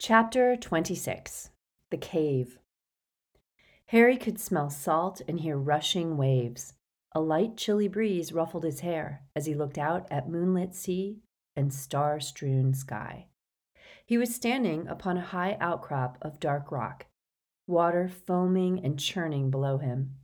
[0.00, 1.50] Chapter 26
[1.90, 2.60] The Cave
[3.86, 6.74] Harry could smell salt and hear rushing waves.
[7.16, 11.18] A light, chilly breeze ruffled his hair as he looked out at moonlit sea
[11.56, 13.26] and star strewn sky.
[14.06, 17.06] He was standing upon a high outcrop of dark rock,
[17.66, 20.14] water foaming and churning below him.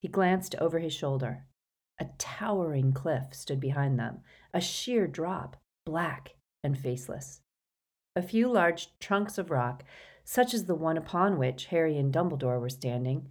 [0.00, 1.44] He glanced over his shoulder.
[1.98, 4.22] A towering cliff stood behind them,
[4.54, 7.42] a sheer drop, black and faceless.
[8.16, 9.84] A few large trunks of rock,
[10.24, 13.28] such as the one upon which Harry and Dumbledore were standing,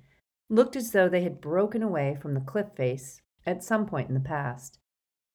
[0.50, 4.14] looked as though they had broken away from the cliff face at some point in
[4.14, 4.80] the past.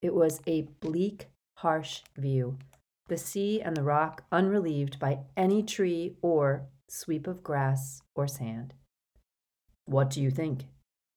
[0.03, 2.59] It was a bleak, harsh view,
[3.09, 8.75] the sea and the rock unrelieved by any tree or sweep of grass or sand.
[9.87, 10.65] What do you think?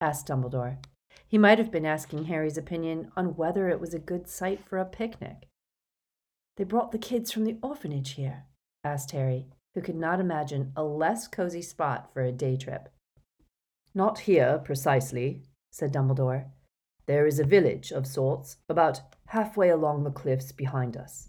[0.00, 0.78] asked Dumbledore.
[1.26, 4.78] He might have been asking Harry's opinion on whether it was a good site for
[4.78, 5.47] a picnic.
[6.58, 8.46] They brought the kids from the orphanage here?
[8.82, 12.88] asked Harry, who could not imagine a less cozy spot for a day trip.
[13.94, 16.46] Not here, precisely, said Dumbledore.
[17.06, 21.28] There is a village of sorts, about halfway along the cliffs behind us.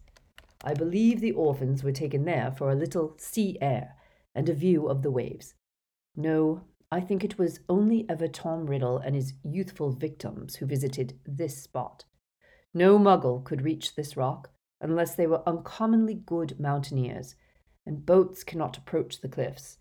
[0.64, 3.98] I believe the orphans were taken there for a little sea air
[4.34, 5.54] and a view of the waves.
[6.16, 11.20] No, I think it was only ever Tom Riddle and his youthful victims who visited
[11.24, 12.06] this spot.
[12.74, 14.50] No muggle could reach this rock,
[14.82, 17.36] unless they were uncommonly good mountaineers,
[17.86, 19.78] and boats cannot approach the cliffs.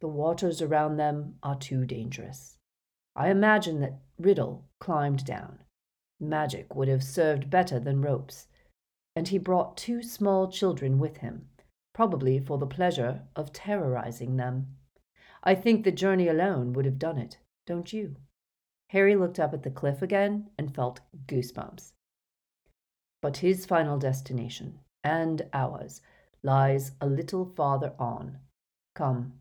[0.00, 2.56] The waters around them are too dangerous.
[3.14, 5.60] I imagine that Riddle climbed down.
[6.18, 8.46] Magic would have served better than ropes,
[9.14, 11.48] and he brought two small children with him,
[11.92, 14.76] probably for the pleasure of terrorizing them.
[15.42, 18.16] I think the journey alone would have done it, don't you?
[18.88, 21.92] Harry looked up at the cliff again and felt goosebumps
[23.22, 26.00] but his final destination, and ours,
[26.42, 28.38] lies a little farther on.
[28.94, 29.34] Come.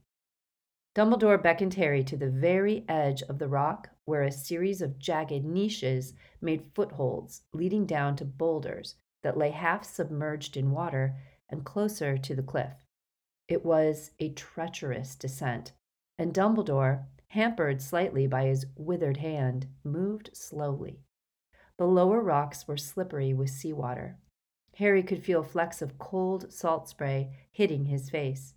[0.95, 5.45] Dumbledore beckoned Harry to the very edge of the rock where a series of jagged
[5.45, 11.16] niches made footholds leading down to boulders that lay half submerged in water
[11.47, 12.85] and closer to the cliff.
[13.47, 15.73] It was a treacherous descent,
[16.17, 21.00] and Dumbledore, hampered slightly by his withered hand, moved slowly.
[21.79, 24.17] The lower rocks were slippery with seawater.
[24.75, 28.53] Harry could feel flecks of cold salt spray hitting his face.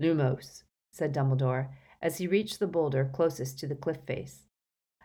[0.00, 1.68] Lumos, said Dumbledore,
[2.02, 4.48] as he reached the boulder closest to the cliff face.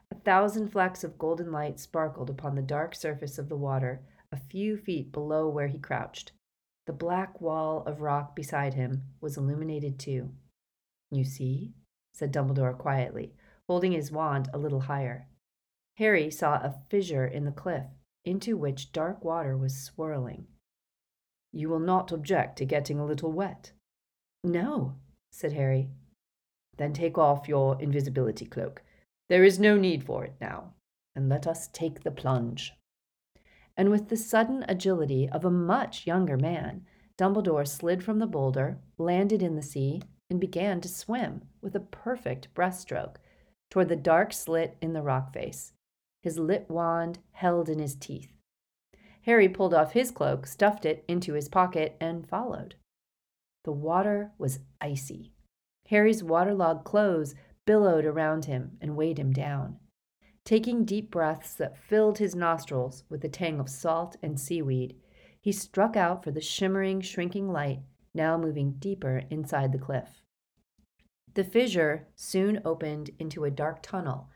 [0.09, 4.01] A thousand flecks of golden light sparkled upon the dark surface of the water
[4.31, 6.31] a few feet below where he crouched.
[6.87, 10.31] The black wall of rock beside him was illuminated too.
[11.11, 11.75] You see?
[12.11, 13.35] said Dumbledore quietly,
[13.67, 15.27] holding his wand a little higher.
[15.97, 17.85] Harry saw a fissure in the cliff,
[18.25, 20.45] into which dark water was swirling.
[21.53, 23.71] You will not object to getting a little wet?
[24.43, 24.95] No,
[25.31, 25.89] said Harry.
[26.75, 28.83] Then take off your invisibility cloak.
[29.29, 30.73] There is no need for it now,
[31.15, 32.73] and let us take the plunge.
[33.77, 36.85] And with the sudden agility of a much younger man,
[37.17, 41.79] Dumbledore slid from the boulder, landed in the sea, and began to swim with a
[41.79, 43.15] perfect breaststroke
[43.69, 45.71] toward the dark slit in the rock face
[46.25, 48.33] his lit wand held in his teeth.
[49.21, 52.73] Harry pulled off his cloak, stuffed it into his pocket, and followed.
[53.63, 55.33] The water was icy.
[55.89, 57.35] Harry's waterlogged clothes
[57.67, 59.77] billowed around him and weighed him down.
[60.43, 64.95] Taking deep breaths that filled his nostrils with the tang of salt and seaweed,
[65.39, 67.81] he struck out for the shimmering, shrinking light
[68.15, 70.23] now moving deeper inside the cliff.
[71.35, 74.31] The fissure soon opened into a dark tunnel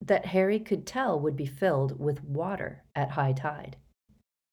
[0.00, 3.76] that Harry could tell would be filled with water at high tide.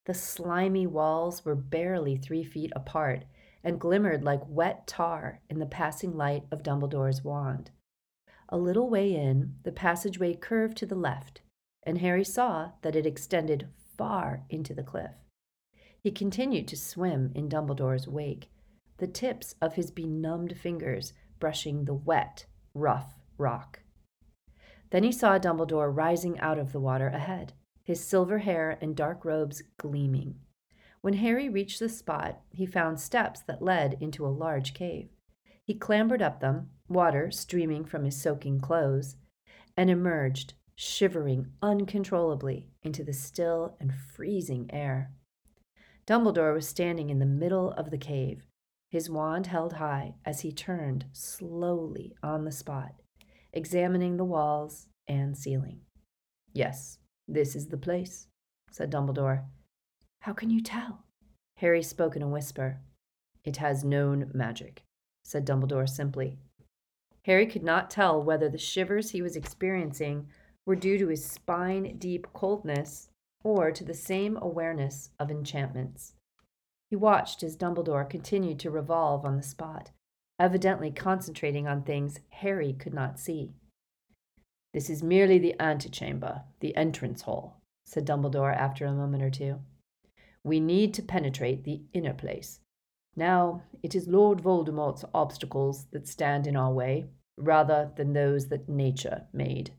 [0.06, 3.26] The slimy walls were barely three feet apart
[3.64, 7.72] and glimmered like wet tar in the passing light of Dumbledore's wand.
[8.50, 11.42] A little way in, the passageway curved to the left,
[11.84, 15.12] and Harry saw that it extended far into the cliff.
[16.02, 18.50] He continued to swim in Dumbledore's wake,
[18.98, 23.80] the tips of his benumbed fingers brushing the wet, rough rock.
[24.90, 27.54] Then he saw Dumbledore rising out of the water ahead,
[27.84, 30.36] his silver hair and dark robes gleaming.
[31.02, 35.10] When Harry reached the spot, he found steps that led into a large cave.
[35.64, 39.18] He clambered up them, water streaming from his soaking clothes,
[39.76, 45.12] and emerged, shivering uncontrollably, into the still and freezing air.
[46.06, 48.46] Dumbledore was standing in the middle of the cave,
[48.90, 52.94] his wand held high as he turned slowly on the spot
[53.58, 55.82] examining the walls and ceiling.
[56.54, 58.28] Yes, this is the place,
[58.72, 59.44] said Dumbledore.
[60.22, 61.04] How can you tell?
[61.58, 62.80] Harry spoke in a whisper.
[63.44, 64.84] It has known magic,
[65.24, 66.38] said Dumbledore simply.
[67.26, 70.28] Harry could not tell whether the shivers he was experiencing
[70.66, 73.10] were due to his spine deep coldness
[73.44, 76.14] or to the same awareness of enchantments.
[76.90, 79.92] He watched as Dumbledore continued to revolve on the spot,
[80.40, 83.54] evidently concentrating on things Harry could not see.
[84.74, 89.60] This is merely the antechamber, the entrance hall, said Dumbledore after a moment or two.
[90.44, 92.60] We need to penetrate the inner place.
[93.16, 97.08] Now, it is Lord Voldemort's obstacles that stand in our way,
[97.38, 99.72] rather than those that nature made.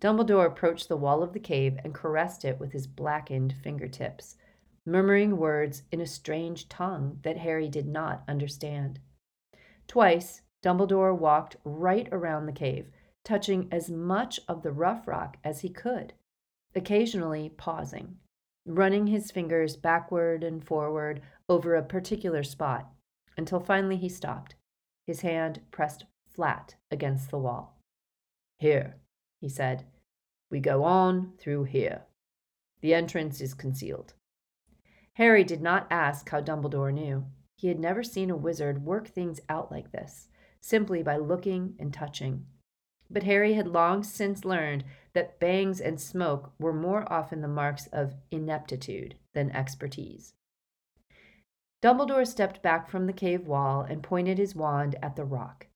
[0.00, 4.36] Dumbledore approached the wall of the cave and caressed it with his blackened fingertips,
[4.86, 8.98] murmuring words in a strange tongue that Harry did not understand.
[9.90, 12.92] Twice, Dumbledore walked right around the cave,
[13.24, 16.12] touching as much of the rough rock as he could,
[16.76, 18.16] occasionally pausing,
[18.64, 22.88] running his fingers backward and forward over a particular spot,
[23.36, 24.54] until finally he stopped,
[25.08, 27.76] his hand pressed flat against the wall.
[28.60, 28.94] Here,
[29.40, 29.86] he said,
[30.52, 32.02] we go on through here.
[32.80, 34.14] The entrance is concealed.
[35.14, 37.24] Harry did not ask how Dumbledore knew.
[37.60, 40.30] He had never seen a wizard work things out like this,
[40.62, 42.46] simply by looking and touching.
[43.10, 47.86] But Harry had long since learned that bangs and smoke were more often the marks
[47.88, 50.32] of ineptitude than expertise.
[51.82, 55.66] Dumbledore stepped back from the cave wall and pointed his wand at the rock.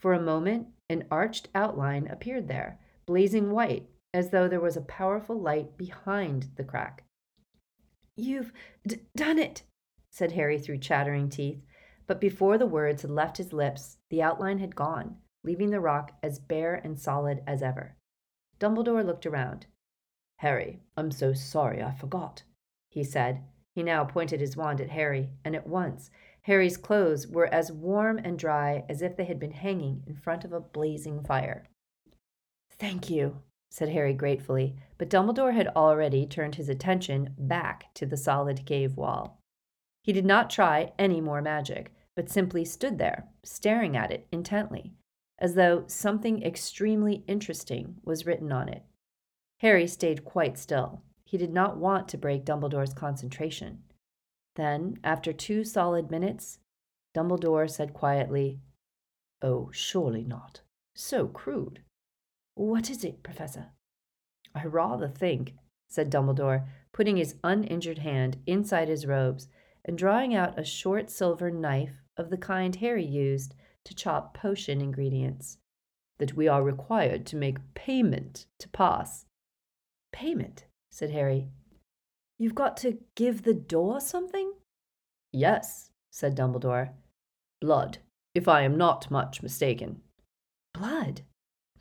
[0.00, 4.80] For a moment, an arched outline appeared there, blazing white, as though there was a
[4.80, 7.04] powerful light behind the crack.
[8.16, 8.54] You've
[8.86, 9.64] d- done it,
[10.16, 11.62] said Harry through chattering teeth.
[12.06, 16.12] But before the words had left his lips, the outline had gone, leaving the rock
[16.22, 17.96] as bare and solid as ever.
[18.58, 19.66] Dumbledore looked around.
[20.38, 22.44] Harry, I'm so sorry I forgot,
[22.88, 23.42] he said.
[23.74, 26.10] He now pointed his wand at Harry, and at once
[26.42, 30.46] Harry's clothes were as warm and dry as if they had been hanging in front
[30.46, 31.66] of a blazing fire.
[32.70, 38.16] Thank you, said Harry gratefully, but Dumbledore had already turned his attention back to the
[38.16, 39.35] solid cave wall.
[40.06, 44.92] He did not try any more magic, but simply stood there, staring at it intently,
[45.40, 48.84] as though something extremely interesting was written on it.
[49.58, 51.02] Harry stayed quite still.
[51.24, 53.82] He did not want to break Dumbledore's concentration.
[54.54, 56.60] Then, after two solid minutes,
[57.12, 58.60] Dumbledore said quietly,
[59.42, 60.60] Oh, surely not.
[60.94, 61.80] So crude.
[62.54, 63.72] What is it, Professor?
[64.54, 65.54] I rather think,
[65.88, 69.48] said Dumbledore, putting his uninjured hand inside his robes
[69.86, 73.54] and drawing out a short silver knife of the kind Harry used
[73.84, 75.58] to chop potion ingredients,
[76.18, 79.26] that we are required to make payment to pass.
[80.12, 81.48] Payment, said Harry.
[82.36, 84.52] You've got to give the door something?
[85.32, 86.90] Yes, said Dumbledore.
[87.60, 87.98] Blood,
[88.34, 90.00] if I am not much mistaken.
[90.74, 91.22] Blood?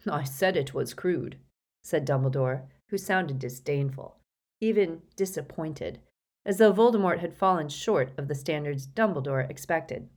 [0.07, 1.37] I said it was crude,
[1.83, 4.17] said Dumbledore, who sounded disdainful,
[4.61, 5.99] even disappointed,
[6.45, 10.09] as though Voldemort had fallen short of the standards Dumbledore expected.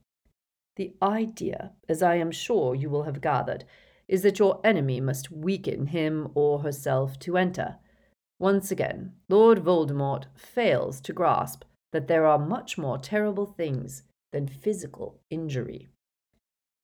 [0.76, 3.64] The idea, as I am sure you will have gathered,
[4.06, 7.76] is that your enemy must weaken him or herself to enter.
[8.38, 14.02] Once again, Lord Voldemort fails to grasp that there are much more terrible things
[14.32, 15.88] than physical injury.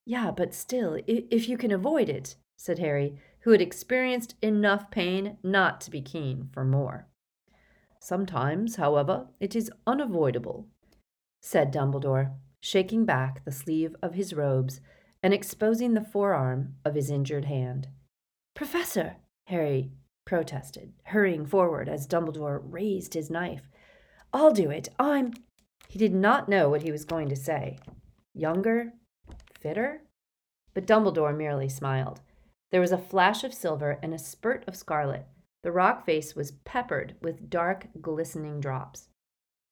[0.05, 5.37] Yeah, but still, if you can avoid it, said Harry, who had experienced enough pain
[5.43, 7.07] not to be keen for more.
[8.05, 10.67] Sometimes, however, it is unavoidable,
[11.41, 14.79] said Dumbledore, shaking back the sleeve of his robes
[15.23, 17.87] and exposing the forearm of his injured hand.
[18.53, 19.15] Professor,
[19.47, 19.89] Harry
[20.23, 23.71] protested, hurrying forward as Dumbledore raised his knife.
[24.31, 24.87] I'll do it.
[24.99, 25.33] I'm.
[25.87, 27.79] He did not know what he was going to say.
[28.35, 28.93] Younger?
[29.59, 30.03] Fitter?
[30.75, 32.21] But Dumbledore merely smiled.
[32.71, 35.25] There was a flash of silver and a spurt of scarlet.
[35.65, 39.09] The rock face was peppered with dark, glistening drops.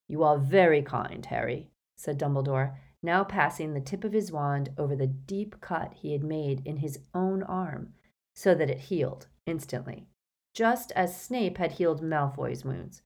[0.08, 4.96] You are very kind, Harry, said Dumbledore, now passing the tip of his wand over
[4.96, 7.94] the deep cut he had made in his own arm,
[8.34, 10.08] so that it healed instantly,
[10.56, 13.04] just as Snape had healed Malfoy's wounds.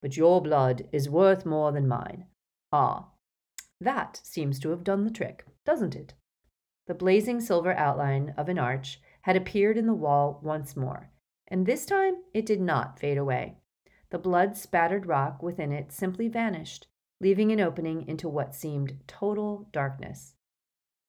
[0.00, 2.24] But your blood is worth more than mine.
[2.72, 3.10] Ah,
[3.82, 6.14] that seems to have done the trick, doesn't it?
[6.86, 11.10] The blazing silver outline of an arch had appeared in the wall once more,
[11.48, 13.56] and this time it did not fade away.
[14.10, 16.86] The blood spattered rock within it simply vanished,
[17.20, 20.34] leaving an opening into what seemed total darkness.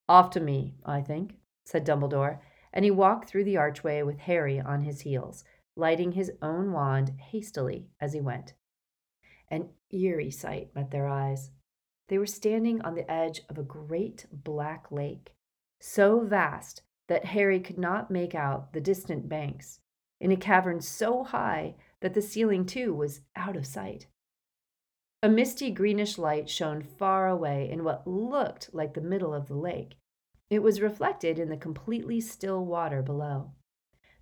[0.07, 2.39] Off to me, I think, said Dumbledore,
[2.73, 5.43] and he walked through the archway with Harry on his heels,
[5.75, 8.53] lighting his own wand hastily as he went.
[9.49, 11.51] An eerie sight met their eyes.
[12.07, 15.35] They were standing on the edge of a great black lake,
[15.79, 19.79] so vast that Harry could not make out the distant banks,
[20.19, 24.07] in a cavern so high that the ceiling too was out of sight.
[25.23, 29.55] A misty greenish light shone far away in what looked like the middle of the
[29.55, 29.95] lake.
[30.49, 33.51] It was reflected in the completely still water below.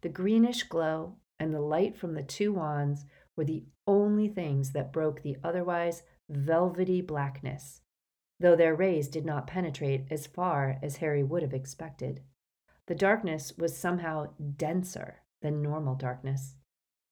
[0.01, 4.93] The greenish glow and the light from the two wands were the only things that
[4.93, 7.81] broke the otherwise velvety blackness,
[8.39, 12.21] though their rays did not penetrate as far as Harry would have expected.
[12.87, 16.55] The darkness was somehow denser than normal darkness.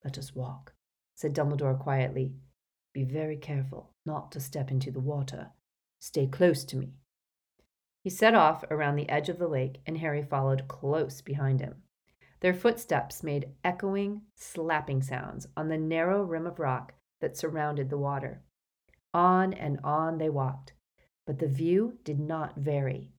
[0.03, 0.73] Let us walk,
[1.13, 2.33] said Dumbledore quietly.
[2.93, 5.51] Be very careful not to step into the water.
[5.99, 6.93] Stay close to me.
[8.03, 11.83] He set off around the edge of the lake, and Harry followed close behind him.
[12.39, 17.99] Their footsteps made echoing, slapping sounds on the narrow rim of rock that surrounded the
[17.99, 18.41] water.
[19.13, 20.73] On and on they walked,
[21.27, 23.11] but the view did not vary.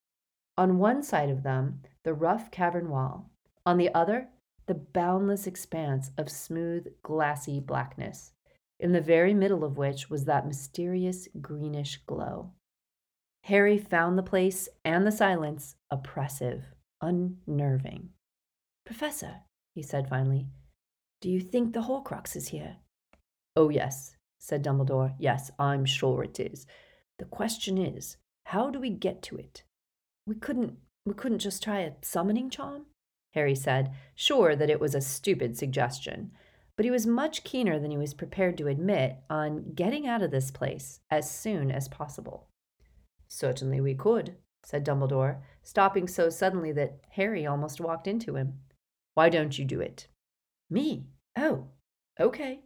[0.59, 3.31] On one side of them, the rough cavern wall,
[3.65, 4.29] on the other,
[4.67, 8.33] the boundless expanse of smooth, glassy blackness,
[8.79, 12.53] in the very middle of which was that mysterious greenish glow.
[13.45, 16.65] Harry found the place and the silence oppressive,
[17.01, 18.11] unnerving.
[18.87, 19.41] Professor,
[19.75, 20.47] he said finally,
[21.21, 22.77] do you think the Horcrux is here?
[23.57, 25.15] Oh, yes, said Dumbledore.
[25.19, 26.67] Yes, I'm sure it is.
[27.19, 28.17] The question is,
[28.47, 29.63] how do we get to it?
[30.27, 32.87] We couldn't we couldn't just try a summoning charm?
[33.33, 36.31] Harry said, sure that it was a stupid suggestion,
[36.77, 40.31] but he was much keener than he was prepared to admit on getting out of
[40.31, 42.49] this place as soon as possible.
[43.29, 48.61] Certainly we could, said Dumbledore, stopping so suddenly that Harry almost walked into him.
[49.15, 50.09] Why don't you do it?
[50.71, 51.07] Me?
[51.37, 51.69] Oh,
[52.19, 52.61] okay.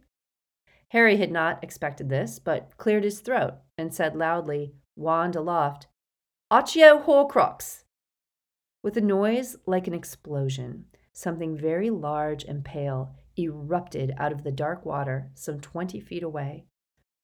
[0.89, 5.87] Harry had not expected this, but cleared his throat and said loudly, wand aloft,
[6.51, 7.83] Accio Horcrux!
[8.83, 14.51] With a noise like an explosion, something very large and pale erupted out of the
[14.51, 16.65] dark water some twenty feet away.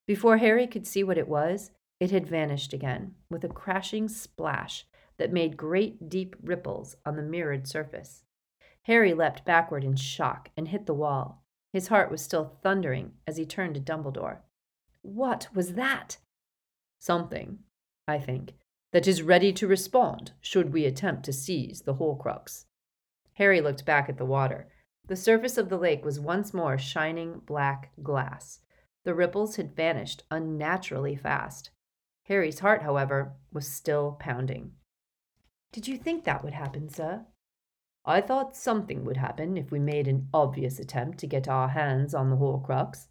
[0.06, 4.86] Before Harry could see what it was, it had vanished again, with a crashing splash
[5.18, 8.24] that made great deep ripples on the mirrored surface.
[8.84, 11.46] Harry leapt backward in shock and hit the wall.
[11.72, 14.40] His heart was still thundering as he turned to Dumbledore.
[15.02, 16.18] What was that?
[17.00, 17.60] Something,
[18.08, 18.54] I think,
[18.94, 22.66] that is ready to respond should we attempt to seize the Horcrux.
[23.34, 24.68] Harry looked back at the water.
[25.08, 28.60] The surface of the lake was once more shining black glass.
[29.04, 31.72] The ripples had vanished unnaturally fast.
[32.28, 34.74] Harry's heart, however, was still pounding.
[35.72, 37.26] Did you think that would happen, sir?
[38.06, 42.14] I thought something would happen if we made an obvious attempt to get our hands
[42.14, 43.08] on the Horcrux.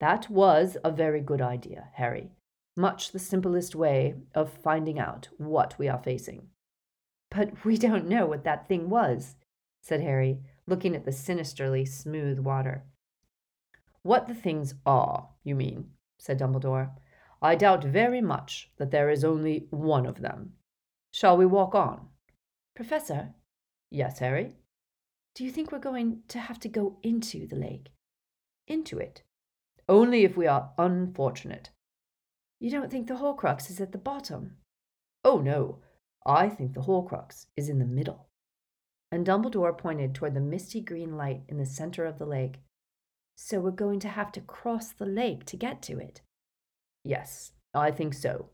[0.00, 2.32] That was a very good idea, Harry
[2.76, 6.48] much the simplest way of finding out what we are facing.
[7.30, 9.36] But we don't know what that thing was,
[9.80, 12.84] said Harry, looking at the sinisterly smooth water.
[14.02, 16.90] What the things are, you mean, said Dumbledore.
[17.40, 20.52] I doubt very much that there is only one of them.
[21.12, 22.08] Shall we walk on?
[22.74, 23.34] Professor?
[23.90, 24.56] Yes, Harry?
[25.34, 27.90] Do you think we're going to have to go into the lake?
[28.66, 29.22] Into it?
[29.88, 31.70] Only if we are unfortunate,
[32.62, 34.58] you don't think the Horcrux is at the bottom?
[35.24, 35.80] Oh, no.
[36.24, 38.28] I think the Horcrux is in the middle.
[39.10, 42.60] And Dumbledore pointed toward the misty green light in the center of the lake.
[43.34, 46.20] So we're going to have to cross the lake to get to it.
[47.04, 48.50] Yes, I think so.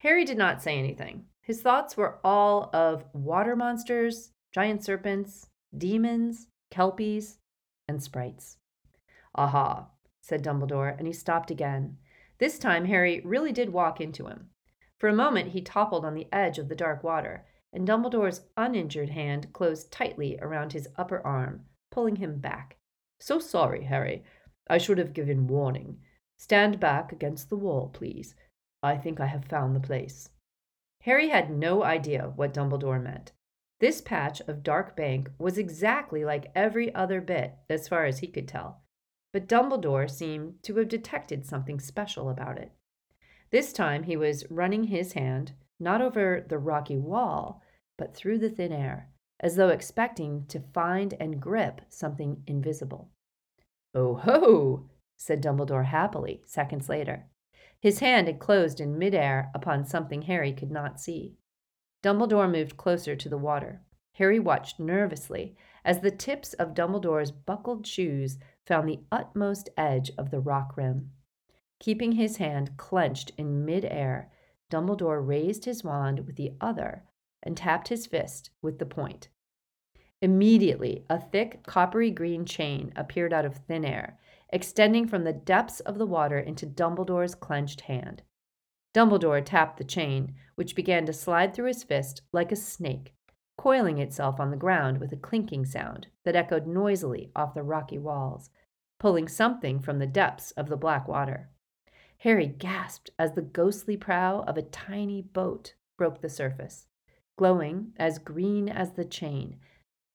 [0.00, 1.24] Harry did not say anything.
[1.40, 7.38] His thoughts were all of water monsters, giant serpents, demons, kelpies,
[7.88, 8.58] and sprites.
[9.34, 9.86] Aha,
[10.20, 11.96] said Dumbledore, and he stopped again.
[12.38, 14.50] This time, Harry really did walk into him.
[14.98, 19.10] For a moment, he toppled on the edge of the dark water, and Dumbledore's uninjured
[19.10, 22.76] hand closed tightly around his upper arm, pulling him back.
[23.20, 24.24] So sorry, Harry.
[24.70, 25.98] I should have given warning.
[26.36, 28.34] Stand back against the wall, please.
[28.82, 30.30] I think I have found the place.
[31.02, 33.32] Harry had no idea what Dumbledore meant.
[33.80, 38.28] This patch of dark bank was exactly like every other bit, as far as he
[38.28, 38.82] could tell
[39.32, 42.72] but Dumbledore seemed to have detected something special about it.
[43.50, 47.62] This time he was running his hand, not over the rocky wall,
[47.96, 53.10] but through the thin air, as though expecting to find and grip something invisible.
[53.94, 54.88] Oh ho!
[55.16, 57.26] said Dumbledore happily, seconds later.
[57.80, 61.36] His hand had closed in midair upon something Harry could not see.
[62.02, 63.82] Dumbledore moved closer to the water.
[64.14, 68.38] Harry watched nervously as the tips of Dumbledore's buckled shoes
[68.68, 71.10] found the utmost edge of the rock rim.
[71.80, 74.30] Keeping his hand clenched in mid-air,
[74.70, 77.04] Dumbledore raised his wand with the other
[77.42, 79.28] and tapped his fist with the point.
[80.20, 84.18] Immediately, a thick, coppery green chain appeared out of thin air,
[84.52, 88.22] extending from the depths of the water into Dumbledore's clenched hand.
[88.92, 93.14] Dumbledore tapped the chain, which began to slide through his fist like a snake,
[93.58, 97.98] coiling itself on the ground with a clinking sound that echoed noisily off the rocky
[97.98, 98.48] walls,
[98.98, 101.50] pulling something from the depths of the black water.
[102.18, 106.86] Harry gasped as the ghostly prow of a tiny boat broke the surface,
[107.36, 109.56] glowing as green as the chain,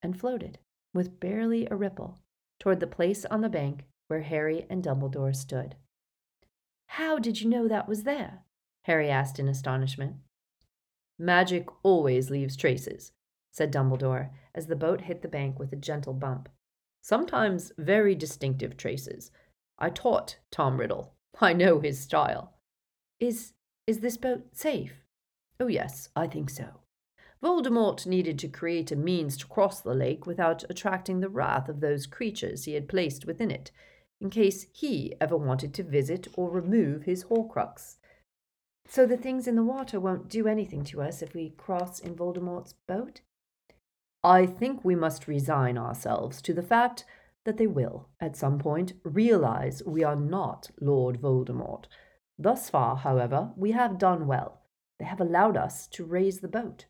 [0.01, 0.57] and floated,
[0.93, 2.19] with barely a ripple,
[2.59, 5.75] toward the place on the bank where Harry and Dumbledore stood.
[6.87, 8.43] How did you know that was there?
[8.83, 10.15] Harry asked in astonishment.
[11.17, 13.11] Magic always leaves traces,
[13.53, 16.49] said Dumbledore, as the boat hit the bank with a gentle bump.
[17.01, 19.31] Sometimes very distinctive traces.
[19.77, 21.13] I taught Tom Riddle.
[21.39, 22.53] I know his style.
[23.19, 23.53] Is
[23.85, 25.05] is this boat safe?
[25.59, 26.81] Oh yes, I think so.
[27.43, 31.81] Voldemort needed to create a means to cross the lake without attracting the wrath of
[31.81, 33.71] those creatures he had placed within it,
[34.21, 37.97] in case he ever wanted to visit or remove his Horcrux.
[38.87, 42.15] So the things in the water won't do anything to us if we cross in
[42.15, 43.21] Voldemort's boat?
[44.23, 47.03] I think we must resign ourselves to the fact
[47.43, 51.85] that they will, at some point, realize we are not Lord Voldemort.
[52.39, 54.61] Thus far, however, we have done well.
[54.97, 56.85] They have allowed us to raise the boat.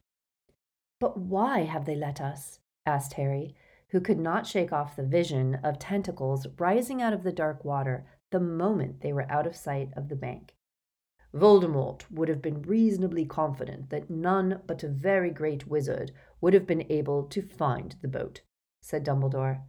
[1.00, 2.60] But why have they let us?
[2.86, 3.56] asked Harry,
[3.90, 8.06] who could not shake off the vision of tentacles rising out of the dark water
[8.32, 10.54] the moment they were out of sight of the bank.
[11.36, 16.68] Voldemort would have been reasonably confident that none but a very great wizard would have
[16.68, 18.42] been able to find the boat,
[18.82, 19.62] said Dumbledore.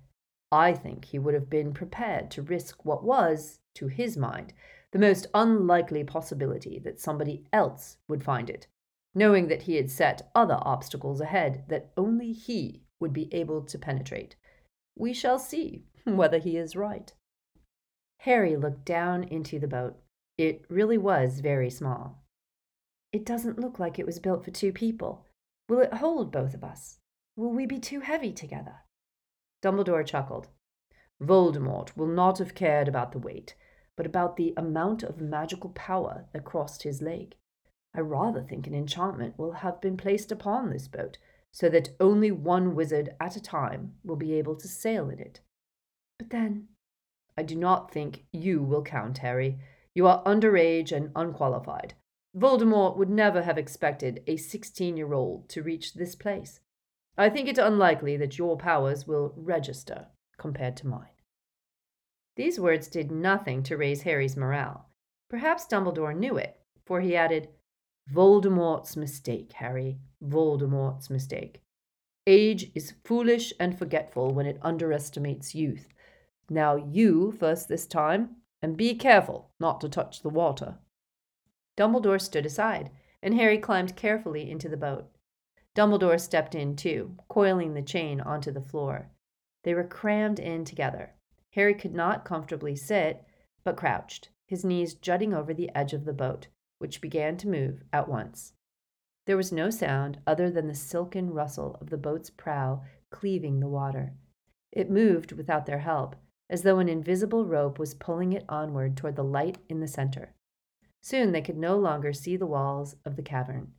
[0.53, 4.53] I think he would have been prepared to risk what was, to his mind,
[4.93, 8.67] the most unlikely possibility that somebody else would find it,
[9.15, 13.79] knowing that he had set other obstacles ahead that only he would be able to
[13.79, 14.37] penetrate.
[14.97, 17.13] We shall see whether he is right.
[18.19, 19.97] Harry looked down into the boat.
[20.37, 22.25] It really was very small.
[23.13, 25.27] It doesn't look like it was built for two people.
[25.69, 26.99] Will it hold both of us?
[27.37, 28.81] Will we be too heavy together?
[29.63, 30.49] Dumbledore chuckled.
[31.23, 33.55] Voldemort will not have cared about the weight,
[33.97, 37.37] but about the amount of magical power that crossed his leg.
[37.95, 41.19] I rather think an enchantment will have been placed upon this boat,
[41.53, 45.41] so that only one wizard at a time will be able to sail in it.
[46.19, 46.69] But then,
[47.39, 49.59] I do not think you will count, Harry.
[49.95, 51.95] You are underage and unqualified.
[52.37, 56.61] Voldemort would never have expected a sixteen year old to reach this place.
[57.17, 61.11] I think it unlikely that your powers will register compared to mine.
[62.37, 64.89] These words did nothing to raise Harry's morale.
[65.31, 67.49] Perhaps Dumbledore knew it, for he added,
[68.13, 69.99] Voldemort's mistake, Harry.
[70.23, 71.61] Voldemort's mistake.
[72.27, 75.87] Age is foolish and forgetful when it underestimates youth.
[76.51, 80.79] Now you first this time, and be careful not to touch the water.
[81.77, 82.91] Dumbledore stood aside,
[83.23, 85.11] and Harry climbed carefully into the boat.
[85.77, 89.11] Dumbledore stepped in too, coiling the chain onto the floor.
[89.65, 91.13] They were crammed in together.
[91.51, 93.27] Harry could not comfortably sit,
[93.65, 96.47] but crouched, his knees jutting over the edge of the boat,
[96.79, 98.55] which began to move at once.
[99.27, 103.69] There was no sound other than the silken rustle of the boat's prow cleaving the
[103.69, 104.15] water.
[104.73, 106.17] It moved without their help,
[106.49, 110.35] as though an invisible rope was pulling it onward toward the light in the center.
[111.03, 113.73] Soon they could no longer see the walls of the cavern.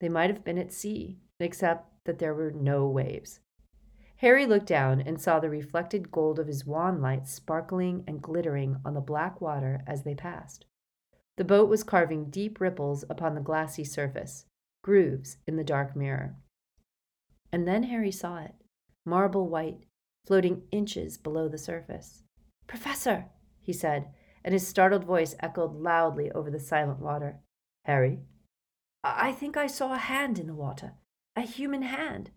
[0.00, 3.40] They might have been at sea, except that there were no waves.
[4.16, 8.76] Harry looked down and saw the reflected gold of his wand light sparkling and glittering
[8.84, 10.66] on the black water as they passed.
[11.36, 14.44] The boat was carving deep ripples upon the glassy surface,
[14.82, 16.36] grooves in the dark mirror.
[17.50, 18.54] And then Harry saw it,
[19.06, 19.84] marble white,
[20.26, 22.22] floating inches below the surface.
[22.66, 23.26] Professor,
[23.60, 24.08] he said,
[24.44, 27.40] and his startled voice echoed loudly over the silent water.
[27.84, 28.20] Harry?
[29.02, 30.94] I think I saw a hand in the water.
[31.36, 32.30] A human hand.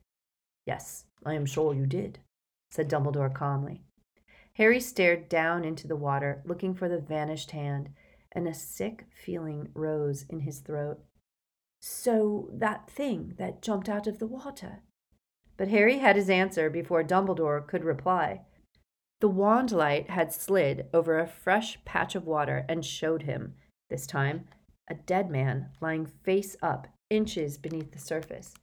[0.65, 2.19] Yes, I am sure you did,
[2.71, 3.81] said Dumbledore calmly.
[4.53, 7.89] Harry stared down into the water, looking for the vanished hand,
[8.31, 10.99] and a sick feeling rose in his throat.
[11.81, 14.83] So that thing that jumped out of the water.
[15.57, 18.41] But Harry had his answer before Dumbledore could reply.
[19.21, 23.55] The wand light had slid over a fresh patch of water and showed him,
[23.89, 24.47] this time,
[24.89, 28.53] a dead man lying face up, inches beneath the surface.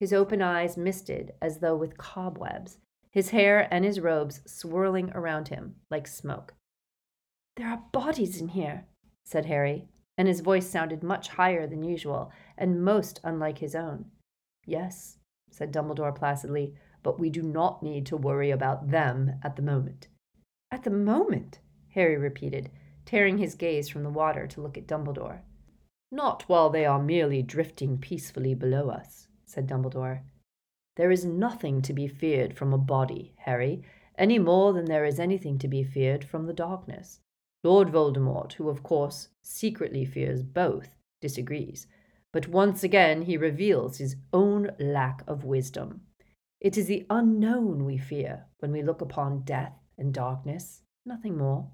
[0.00, 2.78] His open eyes misted as though with cobwebs,
[3.10, 6.54] his hair and his robes swirling around him like smoke.
[7.56, 8.86] There are bodies in here,
[9.24, 14.06] said Harry, and his voice sounded much higher than usual and most unlike his own.
[14.64, 15.17] Yes,
[15.50, 20.08] said Dumbledore placidly, but we do not need to worry about them at the moment.
[20.70, 21.60] At the moment,
[21.94, 22.70] Harry repeated,
[23.06, 25.40] tearing his gaze from the water to look at Dumbledore.
[26.10, 30.22] Not while they are merely drifting peacefully below us, said Dumbledore.
[30.96, 33.82] There is nothing to be feared from a body, Harry,
[34.16, 37.20] any more than there is anything to be feared from the darkness.
[37.62, 41.86] Lord Voldemort, who of course secretly fears both, disagrees,
[42.32, 46.02] but once again he reveals his own lack of wisdom.
[46.60, 51.70] It is the unknown we fear when we look upon death and darkness, nothing more.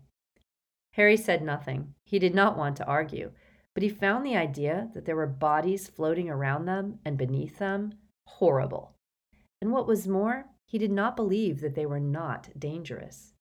[0.93, 1.95] Harry said nothing.
[2.05, 3.33] He did not want to argue,
[3.75, 7.95] but he found the idea that there were bodies floating around them and beneath them
[8.27, 8.95] horrible.
[9.61, 13.35] And what was more, he did not believe that they were not dangerous.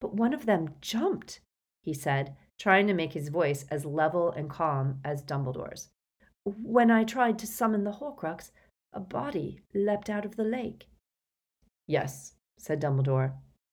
[0.00, 1.40] But one of them jumped,
[1.82, 5.88] he said, trying to make his voice as level and calm as Dumbledore's.
[6.46, 8.52] When I tried to summon the Horcrux,
[8.92, 10.86] a body leapt out of the lake.
[11.88, 13.32] Yes, said Dumbledore.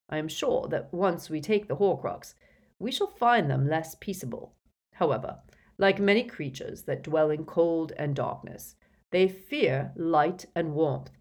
[0.09, 2.33] I am sure that once we take the Horcrux,
[2.79, 4.55] we shall find them less peaceable.
[4.93, 5.39] However,
[5.77, 8.75] like many creatures that dwell in cold and darkness,
[9.11, 11.11] they fear light and warmth.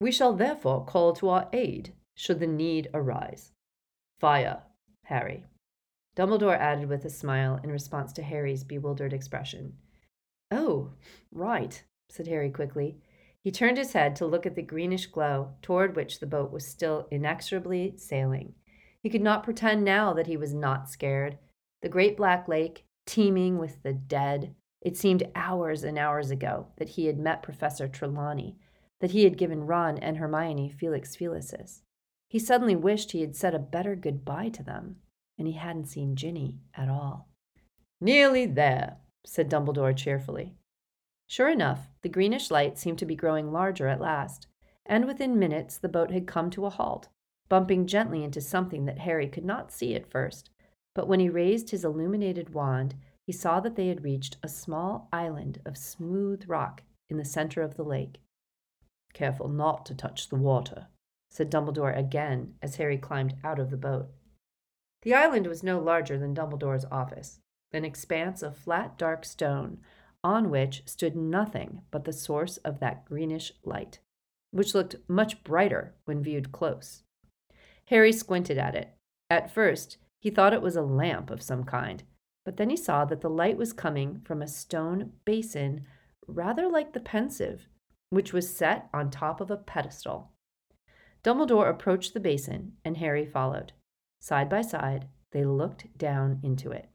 [0.00, 3.52] We shall therefore call to our aid should the need arise.
[4.18, 4.62] Fire,
[5.04, 5.44] Harry.
[6.16, 9.74] Dumbledore added with a smile in response to Harry's bewildered expression.
[10.50, 10.90] Oh,
[11.30, 12.98] right, said Harry quickly.
[13.42, 16.66] He turned his head to look at the greenish glow toward which the boat was
[16.66, 18.54] still inexorably sailing.
[19.02, 21.38] He could not pretend now that he was not scared.
[21.82, 26.90] The great black lake, teeming with the dead, it seemed hours and hours ago that
[26.90, 28.56] he had met Professor Trelawney,
[29.00, 31.82] that he had given Ron and Hermione Felix Felicis.
[32.28, 34.96] He suddenly wished he had said a better goodbye to them,
[35.38, 37.28] and he hadn't seen Ginny at all.
[38.00, 40.54] Nearly there, said Dumbledore cheerfully.
[41.26, 44.46] Sure enough, the greenish light seemed to be growing larger at last,
[44.84, 47.08] and within minutes the boat had come to a halt,
[47.48, 50.50] bumping gently into something that Harry could not see at first.
[50.94, 52.94] But when he raised his illuminated wand,
[53.26, 57.62] he saw that they had reached a small island of smooth rock in the center
[57.62, 58.20] of the lake.
[59.12, 60.88] Careful not to touch the water,
[61.30, 64.08] said Dumbledore again as Harry climbed out of the boat.
[65.02, 67.39] The island was no larger than Dumbledore's office,
[67.72, 69.78] an expanse of flat, dark stone
[70.22, 74.00] on which stood nothing but the source of that greenish light,
[74.50, 77.02] which looked much brighter when viewed close.
[77.86, 78.94] Harry squinted at it.
[79.30, 82.02] At first, he thought it was a lamp of some kind,
[82.44, 85.84] but then he saw that the light was coming from a stone basin
[86.26, 87.68] rather like the Pensieve,
[88.10, 90.32] which was set on top of a pedestal.
[91.22, 93.72] Dumbledore approached the basin, and Harry followed.
[94.20, 96.88] Side by side, they looked down into it.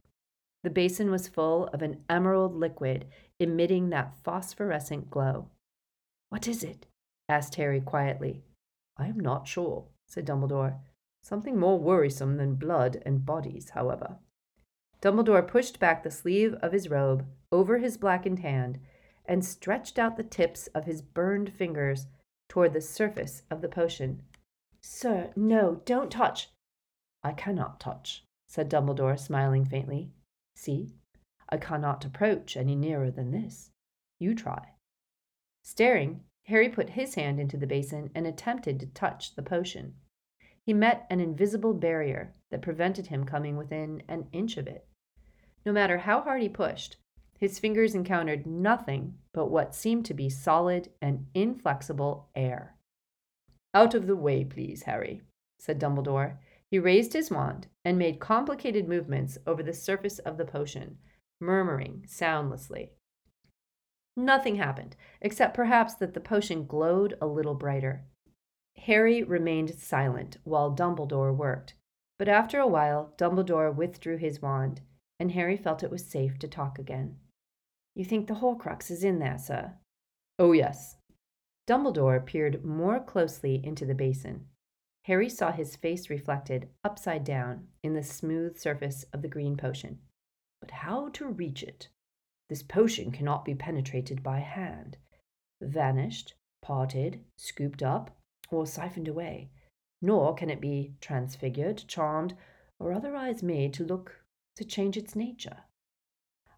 [0.65, 3.05] The basin was full of an emerald liquid
[3.39, 5.49] emitting that phosphorescent glow.
[6.29, 6.87] What is it?
[7.29, 8.41] asked Harry quietly.
[8.97, 10.79] I am not sure, said Dumbledore.
[11.21, 14.17] Something more worrisome than blood and bodies, however.
[15.03, 18.79] Dumbledore pushed back the sleeve of his robe over his blackened hand
[19.23, 22.07] and stretched out the tips of his burned fingers
[22.49, 24.23] toward the surface of the potion.
[24.81, 26.49] Sir, no, don't touch.
[27.21, 30.09] I cannot touch, said Dumbledore, smiling faintly.
[30.55, 30.93] See,
[31.49, 33.71] I cannot approach any nearer than this.
[34.19, 34.73] You try.
[35.63, 39.95] Staring, Harry put his hand into the basin and attempted to touch the potion.
[40.65, 44.87] He met an invisible barrier that prevented him coming within an inch of it.
[45.65, 46.97] No matter how hard he pushed,
[47.37, 52.75] his fingers encountered nothing but what seemed to be solid and inflexible air.
[53.73, 55.21] Out of the way, please, Harry,
[55.59, 56.37] said Dumbledore,
[56.75, 60.97] he raised his wand and made complicated movements over the surface of the potion,
[61.39, 62.91] murmuring soundlessly.
[64.17, 68.03] Nothing happened, except perhaps that the potion glowed a little brighter.
[68.75, 71.75] Harry remained silent while Dumbledore worked,
[72.19, 74.81] but after a while Dumbledore withdrew his wand,
[75.17, 77.15] and Harry felt it was safe to talk again.
[77.93, 79.75] You think the Horcrux is in there, sir?
[80.37, 80.97] Oh, yes.
[81.67, 84.47] Dumbledore peered more closely into the basin.
[85.05, 89.99] Harry saw his face reflected upside down in the smooth surface of the green potion.
[90.59, 91.89] But how to reach it?
[92.49, 94.97] This potion cannot be penetrated by hand.
[95.61, 98.17] Vanished, parted, scooped up,
[98.49, 99.51] or siphoned away.
[100.01, 102.33] Nor can it be transfigured, charmed,
[102.79, 104.23] or otherwise made to look
[104.55, 105.57] to change its nature.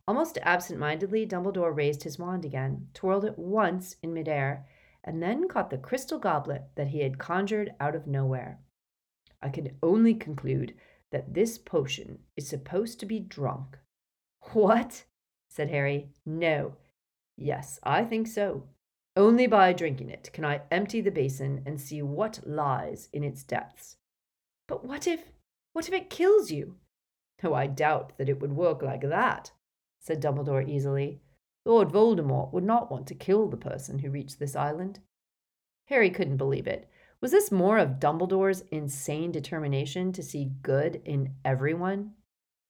[0.08, 4.66] Almost absent mindedly, Dumbledore raised his wand again, twirled it once in midair,
[5.08, 8.60] and then caught the crystal goblet that he had conjured out of nowhere.
[9.42, 10.76] I can only conclude
[11.12, 13.78] that this potion is supposed to be drunk,
[14.54, 15.06] What?
[15.50, 16.10] said Harry.
[16.26, 16.76] No.
[17.38, 18.68] Yes, I think so.
[19.16, 23.44] Only by drinking it can I empty the basin and see what lies in its
[23.44, 23.98] depths.
[24.68, 25.32] But what if
[25.74, 26.76] what if it kills you?
[27.44, 29.52] Oh, I doubt that it would work like that,
[30.00, 31.22] said Dumbledore easily.
[31.68, 35.02] Lord Voldemort would not want to kill the person who reached this island.
[35.88, 36.90] Harry couldn't believe it.
[37.20, 42.14] Was this more of Dumbledore's insane determination to see good in everyone?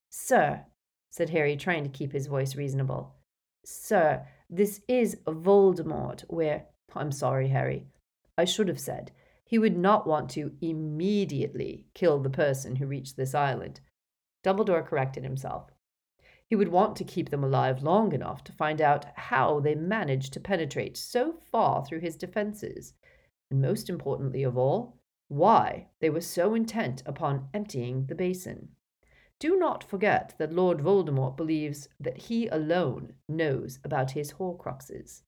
[0.09, 0.65] Sir,
[1.11, 3.15] said Harry, trying to keep his voice reasonable.
[3.63, 6.65] Sir, this is Voldemort, where.
[6.95, 7.85] I'm sorry, Harry.
[8.35, 9.11] I should have said
[9.45, 13.79] he would not want to immediately kill the person who reached this island.
[14.43, 15.69] Dumbledore corrected himself.
[16.49, 20.31] He would want to keep them alive long enough to find out how they managed
[20.33, 22.93] to penetrate so far through his defenses,
[23.51, 28.69] and most importantly of all, why they were so intent upon emptying the basin.
[29.39, 35.23] Do not forget that Lord Voldemort believes that he alone knows about his Horcruxes.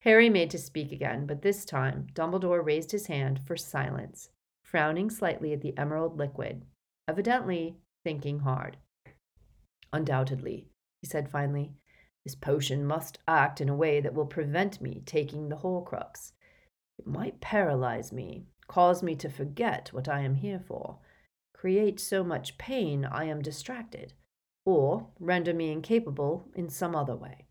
[0.00, 4.28] Harry made to speak again, but this time Dumbledore raised his hand for silence,
[4.62, 6.64] frowning slightly at the emerald liquid,
[7.08, 8.76] evidently thinking hard.
[9.92, 10.68] Undoubtedly,
[11.00, 11.72] he said finally,
[12.24, 16.32] this potion must act in a way that will prevent me taking the Horcrux.
[16.98, 20.98] It might paralyze me, cause me to forget what I am here for,
[21.54, 24.12] create so much pain I am distracted,
[24.66, 27.46] or render me incapable in some other way.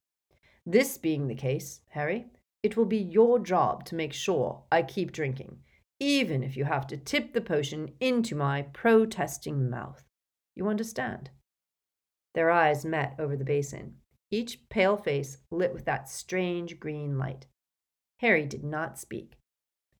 [0.65, 2.28] This being the case, Harry,
[2.62, 5.60] it will be your job to make sure I keep drinking,
[6.00, 10.04] even if you have to tip the potion into my protesting mouth.
[10.56, 11.32] You understand?
[12.38, 13.95] Their eyes met over the basin,
[14.30, 17.47] each pale face lit with that strange green light.
[18.17, 19.39] Harry did not speak.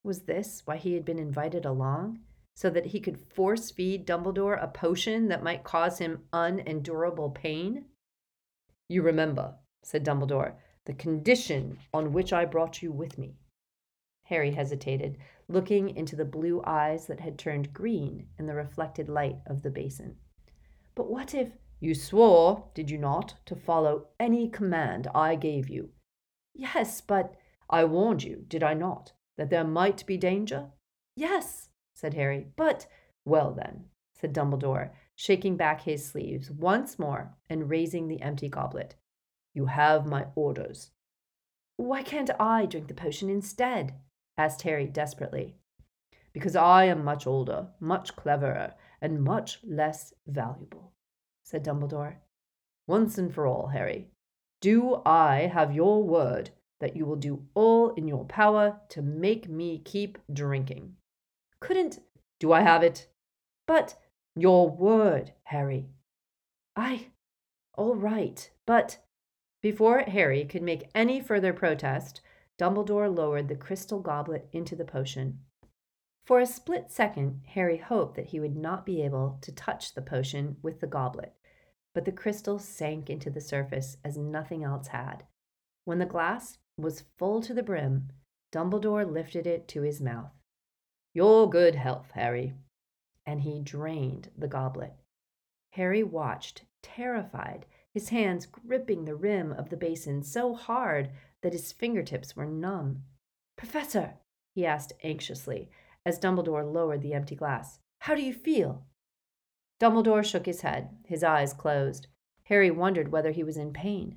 [0.04, 2.20] Was this why he had been invited along?
[2.54, 7.86] so that he could force feed Dumbledore a potion that might cause him unendurable pain?
[8.88, 13.34] You remember, said Dumbledore, the condition on which I brought you with me.
[14.26, 19.38] Harry hesitated, looking into the blue eyes that had turned green in the reflected light
[19.44, 20.18] of the basin.
[20.94, 25.90] But what if you swore, did you not, to follow any command I gave you?
[26.54, 27.34] Yes, but
[27.70, 30.70] I warned you, did I not, that there might be danger?
[31.16, 32.46] Yes said Harry.
[32.56, 32.86] But,
[33.24, 38.94] well then, said Dumbledore, shaking back his sleeves once more and raising the empty goblet.
[39.52, 40.92] You have my orders.
[41.76, 43.94] Why can't I drink the potion instead?
[44.36, 45.56] asked Harry desperately.
[46.32, 50.92] Because I am much older, much cleverer, and much less valuable,
[51.48, 52.16] said Dumbledore.
[52.86, 54.10] Once and for all, Harry,
[54.60, 59.48] do I have your word that you will do all in your power to make
[59.48, 60.96] me keep drinking?
[61.58, 62.00] Couldn't.
[62.38, 63.08] Do I have it?
[63.66, 63.96] But.
[64.36, 65.86] Your word, Harry.
[66.76, 67.06] I.
[67.78, 68.98] All right, but.
[69.62, 72.20] Before Harry could make any further protest,
[72.58, 75.40] Dumbledore lowered the crystal goblet into the potion.
[76.28, 80.02] For a split second, Harry hoped that he would not be able to touch the
[80.02, 81.32] potion with the goblet,
[81.94, 85.24] but the crystal sank into the surface as nothing else had.
[85.86, 88.10] When the glass was full to the brim,
[88.52, 90.30] Dumbledore lifted it to his mouth.
[91.14, 92.52] Your good health, Harry.
[93.24, 94.92] And he drained the goblet.
[95.70, 97.64] Harry watched, terrified,
[97.94, 101.08] his hands gripping the rim of the basin so hard
[101.40, 103.04] that his fingertips were numb.
[103.56, 104.18] Professor,
[104.54, 105.70] he asked anxiously,
[106.08, 108.86] as Dumbledore lowered the empty glass, how do you feel?
[109.78, 112.06] Dumbledore shook his head, his eyes closed.
[112.44, 114.16] Harry wondered whether he was in pain.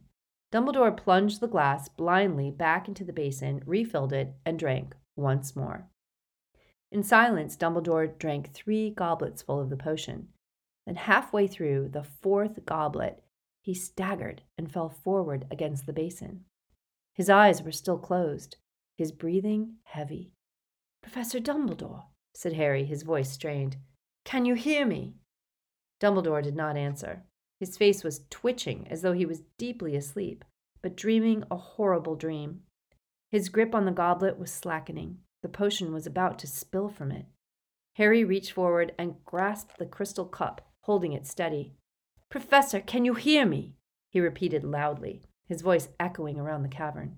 [0.54, 5.89] Dumbledore plunged the glass blindly back into the basin, refilled it, and drank once more.
[6.93, 10.30] In silence, Dumbledore drank three goblets full of the potion.
[10.86, 13.21] Then, halfway through the fourth goblet,
[13.62, 16.45] he staggered and fell forward against the basin.
[17.13, 18.56] His eyes were still closed,
[18.97, 20.32] his breathing heavy.
[21.02, 23.78] Professor Dumbledore, said Harry, his voice strained,
[24.24, 25.16] can you hear me?
[26.00, 27.24] Dumbledore did not answer.
[27.60, 30.46] His face was twitching as though he was deeply asleep,
[30.82, 32.62] but dreaming a horrible dream.
[33.30, 35.20] His grip on the goblet was slackening.
[35.42, 37.26] The potion was about to spill from it.
[37.96, 41.76] Harry reached forward and grasped the crystal cup, holding it steady.
[42.30, 43.76] Professor, can you hear me?
[44.10, 47.18] he repeated loudly, his voice echoing around the cavern.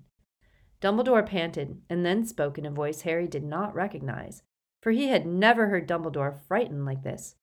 [0.84, 4.42] Dumbledore panted and then spoke in a voice Harry did not recognize,
[4.82, 7.36] for he had never heard Dumbledore frightened like this.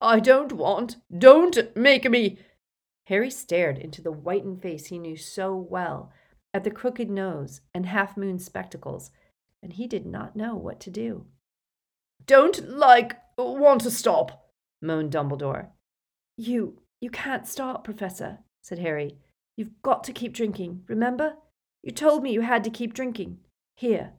[0.00, 0.96] I don't want.
[1.16, 2.38] Don't make me.
[3.04, 6.10] Harry stared into the whitened face he knew so well,
[6.54, 9.10] at the crooked nose and half moon spectacles,
[9.62, 11.26] and he did not know what to do.
[12.24, 14.48] Don't like want to stop,
[14.80, 15.68] moaned Dumbledore.
[16.38, 19.18] You you can't stop, Professor, said Harry.
[19.58, 21.34] You've got to keep drinking, remember?
[21.82, 23.38] You told me you had to keep drinking.
[23.74, 24.14] Here.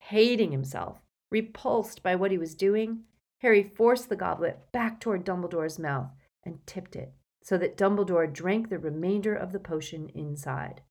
[0.00, 3.04] Hating himself, repulsed by what he was doing,
[3.40, 6.10] Harry forced the goblet back toward Dumbledore's mouth
[6.44, 7.12] and tipped it
[7.42, 10.82] so that Dumbledore drank the remainder of the potion inside.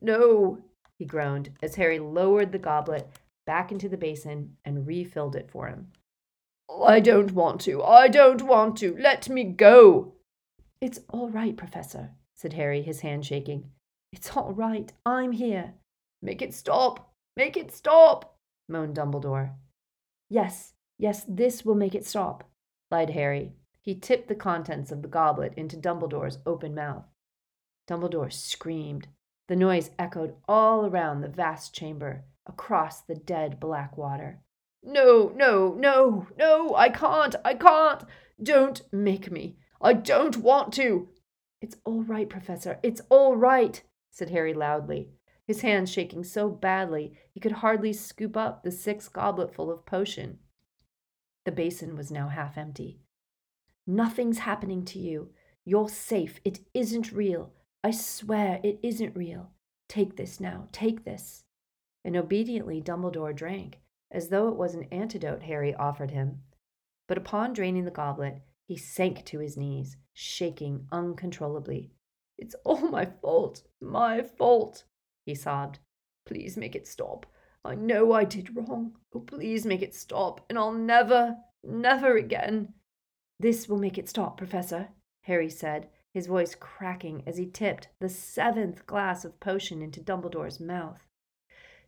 [0.00, 0.58] No,
[0.98, 3.08] he groaned as Harry lowered the goblet
[3.46, 5.88] back into the basin and refilled it for him.
[6.84, 7.82] I don't want to.
[7.82, 8.96] I don't want to.
[8.98, 10.14] Let me go.
[10.80, 13.70] It's all right, Professor, said Harry, his hand shaking.
[14.12, 14.92] It's all right.
[15.06, 15.74] I'm here.
[16.22, 17.10] Make it stop.
[17.36, 18.36] Make it stop,
[18.68, 19.52] moaned Dumbledore.
[20.28, 22.44] Yes, yes, this will make it stop,
[22.90, 23.52] lied Harry.
[23.80, 27.04] He tipped the contents of the goblet into Dumbledore's open mouth.
[27.88, 29.08] Dumbledore screamed.
[29.48, 34.40] The noise echoed all around the vast chamber, across the dead black water.
[34.82, 38.04] No, no, no, no, I can't, I can't.
[38.42, 39.56] Don't make me.
[39.80, 41.08] I don't want to.
[41.60, 42.78] It's all right, Professor.
[42.82, 45.10] It's all right, said Harry loudly,
[45.46, 50.38] his hands shaking so badly he could hardly scoop up the sixth gobletful of potion.
[51.44, 53.00] The basin was now half empty.
[53.86, 55.30] Nothing's happening to you.
[55.64, 56.40] You're safe.
[56.44, 57.52] It isn't real.
[57.82, 59.50] I swear it isn't real.
[59.88, 60.68] Take this now.
[60.70, 61.44] Take this.
[62.04, 66.42] And obediently Dumbledore drank, as though it was an antidote Harry offered him.
[67.08, 71.90] But upon draining the goblet, he sank to his knees, shaking uncontrollably.
[72.40, 74.84] It's all my fault, my fault,
[75.26, 75.78] he sobbed.
[76.24, 77.26] Please make it stop.
[77.64, 78.96] I know I did wrong.
[79.14, 82.72] Oh, please make it stop, and I'll never, never again.
[83.38, 84.88] This will make it stop, Professor,
[85.24, 90.58] Harry said, his voice cracking as he tipped the seventh glass of potion into Dumbledore's
[90.58, 91.06] mouth.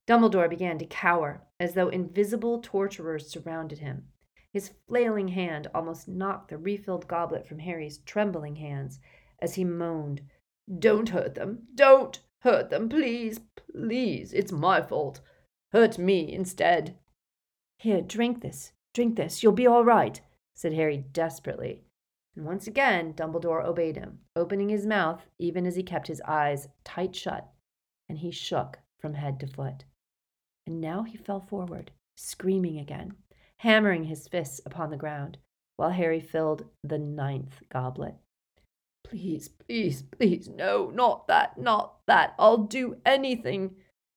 [0.07, 4.09] Dumbledore began to cower, as though invisible torturers surrounded him.
[4.53, 9.01] His flailing hand almost knocked the refilled goblet from Harry's trembling hands
[9.41, 10.21] as he moaned,
[10.79, 11.67] Don't hurt them!
[11.75, 12.89] Don't hurt them!
[12.89, 14.33] Please, please!
[14.33, 15.21] It's my fault!
[15.73, 16.97] Hurt me instead!
[17.79, 19.43] Here, drink this, drink this.
[19.43, 20.21] You'll be all right,
[20.55, 21.83] said Harry desperately.
[22.37, 26.69] And once again, Dumbledore obeyed him, opening his mouth even as he kept his eyes
[26.85, 27.49] tight shut,
[28.09, 29.85] and he shook from head to foot
[30.67, 33.15] and now he fell forward, screaming again,
[33.59, 35.39] hammering his fists upon the ground,
[35.77, 38.15] while Harry filled the ninth goblet.
[39.05, 42.35] Please, please, please, no, not that, not that.
[42.39, 43.77] I'll do anything.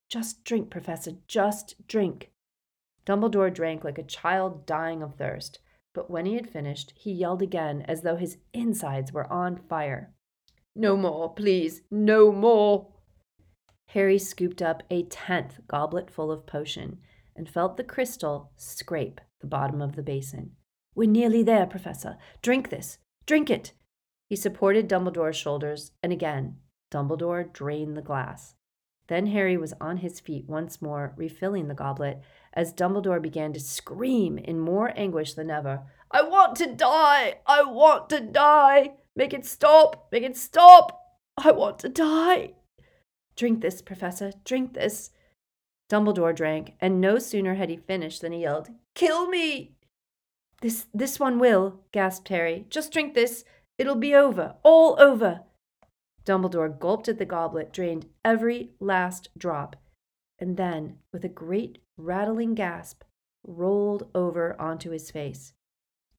[0.10, 2.32] Just drink, Professor, just drink.
[3.06, 5.60] Dumbledore drank like a child dying of thirst,
[5.94, 10.14] but when he had finished, he yelled again as though his insides were on fire.
[10.76, 12.88] No more, please, no more.
[13.90, 17.00] Harry scooped up a tenth goblet full of potion
[17.36, 20.52] and felt the crystal scrape the bottom of the basin.
[20.96, 22.18] We're nearly there, Professor.
[22.42, 22.98] Drink this.
[23.26, 23.74] Drink it.
[24.30, 26.58] He supported Dumbledore's shoulders, and again,
[26.92, 28.56] Dumbledore drained the glass.
[29.08, 32.22] Then Harry was on his feet once more, refilling the goblet,
[32.54, 35.84] as Dumbledore began to scream in more anguish than ever.
[36.10, 37.40] I want to die!
[37.46, 38.96] I want to die!
[39.16, 40.08] Make it stop!
[40.12, 41.02] Make it stop!
[41.38, 42.54] I want to die!
[43.36, 45.12] Drink this, Professor, drink this.
[45.90, 49.76] Dumbledore drank, and no sooner had he finished than he yelled, Kill me!
[50.62, 52.66] This this one will, gasped Harry.
[52.70, 53.44] Just drink this.
[53.78, 55.42] It'll be over, all over.
[56.26, 59.76] Dumbledore gulped at the goblet, drained every last drop,
[60.40, 63.04] and then, with a great rattling gasp,
[63.44, 65.54] rolled over onto his face.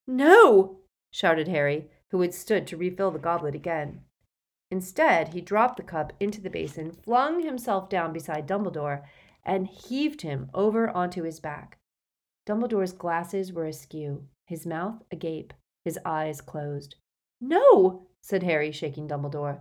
[0.07, 0.81] No!
[1.11, 4.03] shouted Harry, who had stood to refill the goblet again.
[4.71, 9.05] Instead, he dropped the cup into the basin, flung himself down beside Dumbledore,
[9.45, 11.79] and heaved him over onto his back.
[12.47, 15.53] Dumbledore's glasses were askew, his mouth agape,
[15.85, 16.97] his eyes closed.
[17.41, 19.61] No, said Harry, shaking Dumbledore.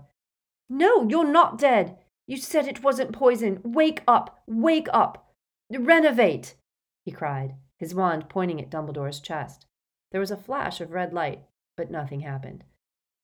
[0.69, 1.97] No, you're not dead.
[2.27, 3.61] You said it wasn't poison.
[3.63, 4.41] Wake up!
[4.47, 5.33] Wake up!
[5.71, 6.55] Rennervate!
[7.03, 9.65] he cried, his wand pointing at Dumbledore's chest.
[10.11, 11.43] There was a flash of red light,
[11.77, 12.63] but nothing happened.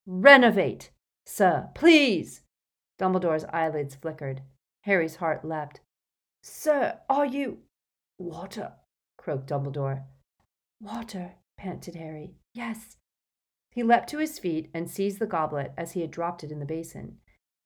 [0.07, 0.89] Rennervate!
[1.25, 2.41] Sir, please!
[2.99, 4.41] Dumbledore's eyelids flickered.
[4.81, 5.81] Harry's heart leapt.
[6.43, 7.59] Sir, are you.
[8.17, 8.73] Water,
[9.17, 10.03] croaked Dumbledore.
[10.79, 12.35] Water, panted Harry.
[12.53, 12.97] Yes.
[13.71, 16.59] He leapt to his feet and seized the goblet as he had dropped it in
[16.59, 17.19] the basin.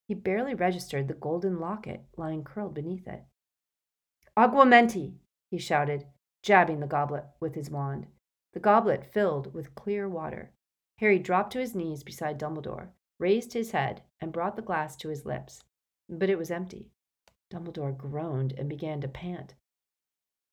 [0.08, 3.24] He barely registered the golden locket lying curled beneath it.
[4.36, 5.18] Aguamenti!
[5.50, 6.06] he shouted,
[6.42, 8.06] jabbing the goblet with his wand.
[8.52, 10.52] The goblet filled with clear water.
[10.98, 15.08] Harry dropped to his knees beside Dumbledore raised his head, and brought the glass to
[15.08, 15.62] his lips.
[16.08, 16.90] But it was empty.
[17.50, 19.54] Dumbledore groaned and began to pant.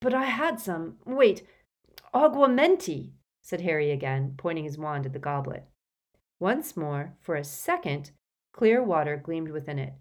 [0.00, 0.98] But I had some.
[1.04, 1.46] Wait,
[2.14, 3.12] aguamenti,
[3.44, 5.68] said Harry again, pointing his wand at the goblet.
[6.40, 8.10] Once more, for a second,
[8.54, 9.94] Clear water gleamed within it,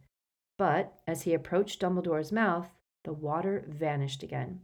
[0.60, 2.70] but as he approached Dumbledore's mouth,
[3.04, 4.62] the water vanished again.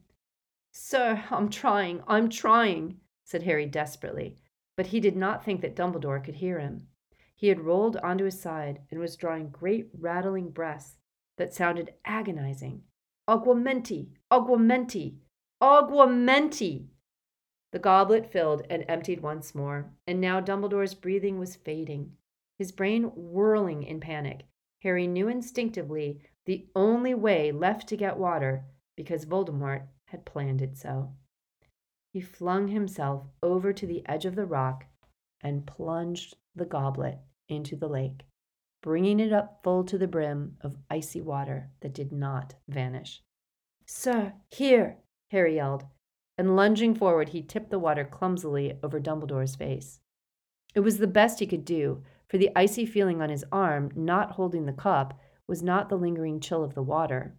[0.71, 4.37] Sir, I'm trying, I'm trying, said Harry desperately,
[4.77, 6.85] but he did not think that Dumbledore could hear him.
[7.35, 10.97] He had rolled onto his side and was drawing great rattling breaths
[11.37, 12.83] that sounded agonizing.
[13.27, 14.09] Aguamenti!
[14.31, 15.15] Aguamenti!
[15.59, 16.89] Aguamenti!
[17.71, 22.17] The goblet filled and emptied once more, and now Dumbledore's breathing was fading,
[22.57, 24.45] his brain whirling in panic.
[24.81, 28.65] Harry knew instinctively the only way left to get water
[28.95, 31.13] because Voldemort had planned it so.
[32.11, 34.85] He flung himself over to the edge of the rock
[35.41, 38.23] and plunged the goblet into the lake,
[38.81, 43.21] bringing it up full to the brim of icy water that did not vanish.
[43.85, 44.97] Sir, here,
[45.31, 45.85] Harry yelled,
[46.39, 49.99] and lunging forward, he tipped the water clumsily over Dumbledore's face.
[50.73, 54.31] It was the best he could do, for the icy feeling on his arm, not
[54.31, 57.35] holding the cup, was not the lingering chill of the water.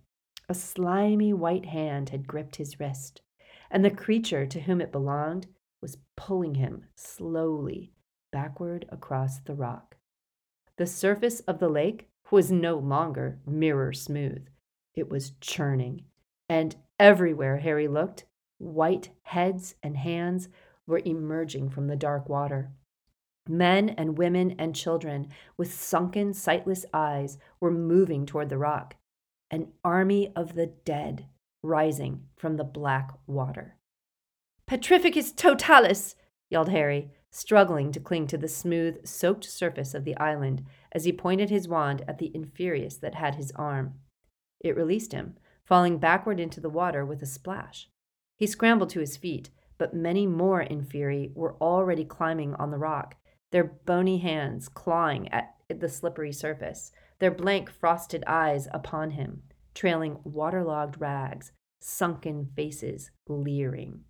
[0.51, 3.23] A slimy white hand had gripped his wrist,
[3.71, 5.47] and the creature to whom it belonged
[5.81, 7.95] was pulling him slowly
[8.31, 9.97] backward across the rock.
[10.77, 14.47] The surface of the lake was no longer mirror smooth,
[14.95, 16.05] it was churning,
[16.51, 18.27] and everywhere Harry looked,
[18.61, 20.49] white heads and hands
[20.87, 22.71] were emerging from the dark water.
[23.49, 28.97] Men and women and children with sunken, sightless eyes were moving toward the rock,
[29.51, 31.27] an army of the dead
[31.63, 33.77] rising from the black water.
[34.67, 36.15] Petrificus totalis!
[36.49, 41.13] yelled Harry, struggling to cling to the smooth, soaked surface of the island as he
[41.13, 43.95] pointed his wand at the Inferius that had his arm.
[44.61, 47.89] It released him, falling backward into the water with a splash.
[48.41, 53.17] He scrambled to his feet, but many more Inferi were already climbing on the rock,
[53.53, 59.43] their bony hands clawing at the slippery surface, their blank frosted eyes upon him,
[59.75, 64.05] trailing waterlogged rags, sunken faces leering.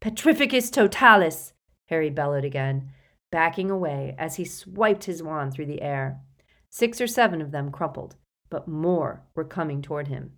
[0.00, 1.52] Petrificus totalis!
[1.86, 2.90] Harry bellowed again,
[3.30, 6.20] backing away as he swiped his wand through the air.
[6.68, 8.16] Six or seven of them crumpled,
[8.50, 10.32] but more were coming toward him.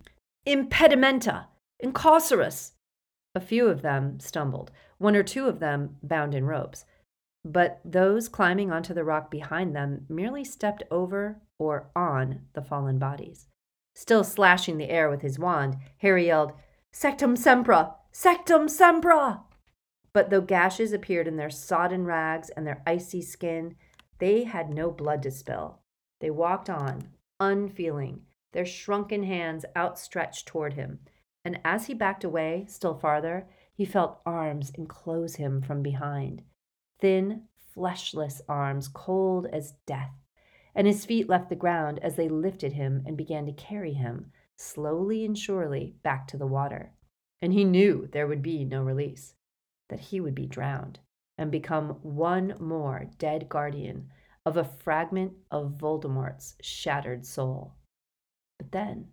[0.45, 1.47] Impedimenta!
[1.79, 2.73] Incarcerus!
[3.35, 6.85] A few of them stumbled, one or two of them bound in ropes,
[7.43, 12.97] but those climbing onto the rock behind them merely stepped over or on the fallen
[12.97, 13.47] bodies.
[13.93, 16.53] Still slashing the air with his wand, Harry yelled,
[16.93, 17.95] Sectum sempra!
[18.11, 19.41] Sectum sempra!
[20.13, 23.75] But though gashes appeared in their sodden rags and their icy skin,
[24.19, 25.81] they had no blood to spill.
[26.21, 27.09] They walked on,
[27.39, 28.21] unfeeling,
[28.53, 30.99] their shrunken hands outstretched toward him.
[31.45, 36.41] And as he backed away still farther, he felt arms enclose him from behind
[36.99, 37.43] thin,
[37.73, 40.13] fleshless arms, cold as death,
[40.73, 44.31] and his feet left the ground as they lifted him and began to carry him,
[44.55, 46.93] slowly and surely, back to the water.
[47.41, 49.35] And he knew there would be no release,
[49.89, 50.99] that he would be drowned
[51.37, 54.09] and become one more dead guardian
[54.45, 57.75] of a fragment of Voldemort's shattered soul.
[58.57, 59.09] But then,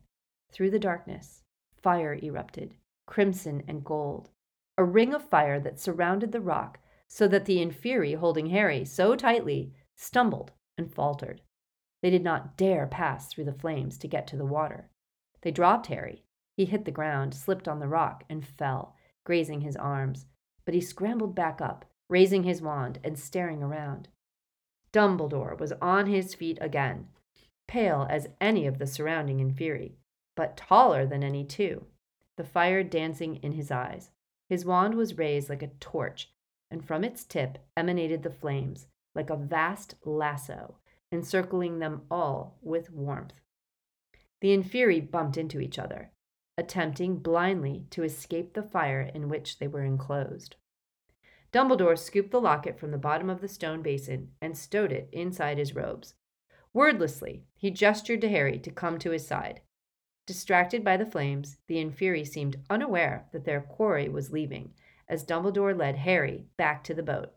[0.52, 1.41] through the darkness,
[1.82, 2.74] fire erupted,
[3.06, 4.30] crimson and gold,
[4.78, 6.78] a ring of fire that surrounded the rock
[7.08, 11.42] so that the Inferi holding Harry so tightly stumbled and faltered.
[12.00, 14.88] They did not dare pass through the flames to get to the water.
[15.42, 16.24] They dropped Harry.
[16.56, 20.26] He hit the ground, slipped on the rock, and fell, grazing his arms.
[20.64, 24.08] But he scrambled back up, raising his wand and staring around.
[24.92, 27.08] Dumbledore was on his feet again,
[27.66, 29.92] pale as any of the surrounding Inferi,
[30.42, 31.86] but taller than any two,
[32.36, 34.10] the fire dancing in his eyes.
[34.48, 36.32] His wand was raised like a torch
[36.68, 40.78] and from its tip emanated the flames, like a vast lasso,
[41.12, 43.34] encircling them all with warmth.
[44.40, 46.10] The Inferi bumped into each other,
[46.58, 50.56] attempting blindly to escape the fire in which they were enclosed.
[51.52, 55.58] Dumbledore scooped the locket from the bottom of the stone basin and stowed it inside
[55.58, 56.14] his robes.
[56.72, 59.60] Wordlessly, he gestured to Harry to come to his side.
[60.26, 64.72] Distracted by the flames, the Inferi seemed unaware that their quarry was leaving
[65.08, 67.32] as Dumbledore led Harry back to the boat.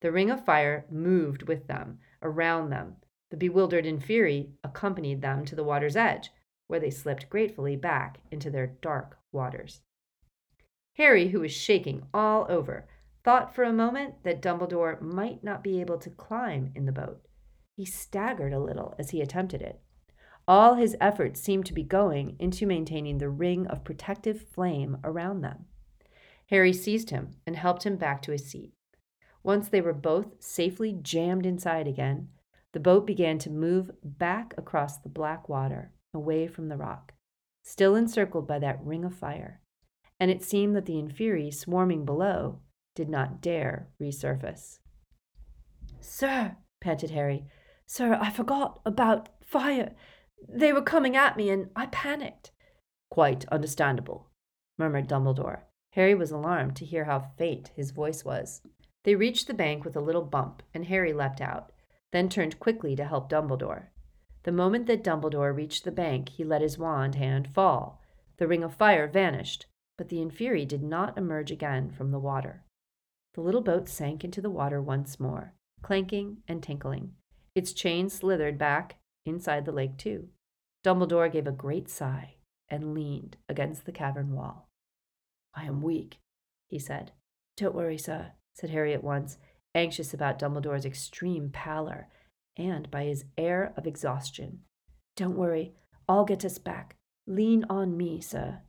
[0.00, 2.96] The ring of fire moved with them, around them.
[3.30, 6.30] The bewildered Inferi accompanied them to the water's edge,
[6.66, 9.80] where they slipped gratefully back into their dark waters.
[10.94, 12.86] Harry, who was shaking all over,
[13.24, 17.22] thought for a moment that Dumbledore might not be able to climb in the boat.
[17.76, 19.80] He staggered a little as he attempted it.
[20.48, 25.42] All his efforts seemed to be going into maintaining the ring of protective flame around
[25.42, 25.66] them.
[26.46, 28.72] Harry seized him and helped him back to his seat.
[29.42, 32.28] Once they were both safely jammed inside again,
[32.72, 37.12] the boat began to move back across the black water, away from the rock,
[37.62, 39.60] still encircled by that ring of fire,
[40.18, 42.60] and it seemed that the Inferi swarming below
[42.94, 44.78] did not dare resurface.
[46.00, 47.44] Sir, panted Harry,
[47.86, 49.94] sir, I forgot about fire.
[50.46, 52.52] They were coming at me, and I panicked.
[53.10, 54.28] Quite understandable,
[54.76, 55.62] murmured Dumbledore.
[55.92, 58.62] Harry was alarmed to hear how faint his voice was.
[59.04, 61.72] They reached the bank with a little bump, and Harry leapt out,
[62.12, 63.88] then turned quickly to help Dumbledore.
[64.44, 68.00] The moment that Dumbledore reached the bank, he let his wand hand fall.
[68.36, 69.66] The ring of fire vanished,
[69.96, 72.64] but the Inferi did not emerge again from the water.
[73.34, 77.14] The little boat sank into the water once more, clanking and tinkling.
[77.54, 80.28] Its chain slithered back inside the lake, too.
[80.84, 82.36] Dumbledore gave a great sigh
[82.68, 84.68] and leaned against the cavern wall.
[85.54, 86.18] I am weak,
[86.68, 87.12] he said.
[87.56, 89.38] Don't worry, sir, said Harry at once,
[89.74, 92.08] anxious about Dumbledore's extreme pallor
[92.56, 94.60] and by his air of exhaustion.
[95.16, 95.74] Don't worry,
[96.08, 96.96] I'll get us back.
[97.26, 98.60] Lean on me, sir.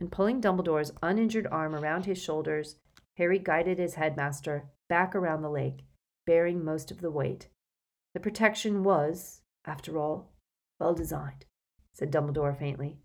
[0.00, 2.76] And pulling Dumbledore's uninjured arm around his shoulders,
[3.16, 5.84] Harry guided his headmaster back around the lake,
[6.26, 7.48] bearing most of the weight.
[8.14, 10.32] The protection was, after all,
[10.78, 11.44] well designed,
[11.92, 12.98] said Dumbledore faintly.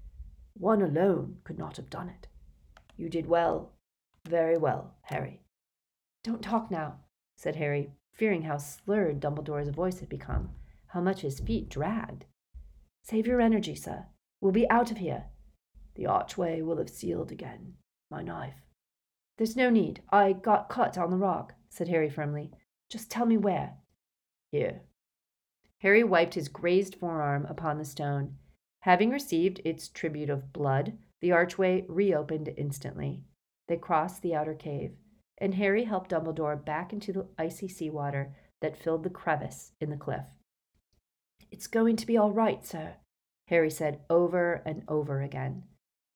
[0.54, 2.28] One alone could not have done it.
[2.98, 3.74] You did well,
[4.28, 5.42] very well, Harry.
[6.24, 7.00] Don't talk now,
[7.38, 10.50] said Harry, fearing how slurred Dumbledore's voice had become,
[10.88, 12.26] how much his feet dragged.
[13.04, 14.06] Save your energy, sir.
[14.42, 15.26] We'll be out of here.
[15.96, 17.76] The archway will have sealed again.
[18.12, 18.62] My knife.
[19.38, 20.02] There's no need.
[20.12, 22.52] I got cut on the rock, said Harry firmly.
[22.90, 23.76] Just tell me where.
[24.52, 24.82] Here.
[25.80, 28.38] Harry wiped his grazed forearm upon the stone.
[28.82, 33.24] Having received its tribute of blood, the archway reopened instantly.
[33.68, 34.96] They crossed the outer cave
[35.40, 39.98] and Harry helped Dumbledore back into the icy seawater that filled the crevice in the
[39.98, 40.26] cliff.
[41.52, 42.96] It's going to be all right, sir,
[43.48, 45.64] Harry said over and over again,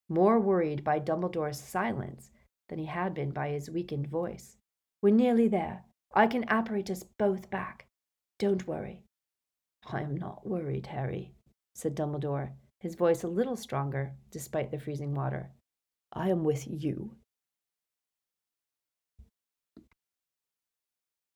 [0.09, 2.30] more worried by Dumbledore's silence
[2.70, 4.57] than he had been by his weakened voice.
[5.01, 5.86] We're nearly there.
[6.14, 7.88] I can apparate us both back.
[8.38, 9.03] Don't worry.
[9.88, 11.34] I am not worried, Harry,
[11.73, 15.51] said Dumbledore, his voice a little stronger despite the freezing water.
[16.11, 17.15] I am with you